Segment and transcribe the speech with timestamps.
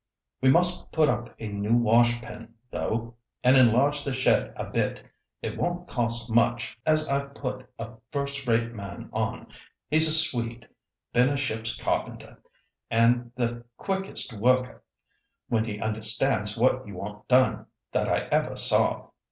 [0.41, 4.99] We must put up a new washpen, though, and enlarge the shed a bit.
[5.43, 9.45] It won't cost much, as I've put a first rate man on.
[9.91, 10.67] He's a Swede,
[11.13, 12.41] been a ship's carpenter,
[12.89, 14.81] and the quickest worker,
[15.49, 19.09] when he understands what you want done, that I ever saw.